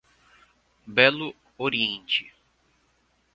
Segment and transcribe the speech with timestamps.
[0.87, 2.33] Belo Oriente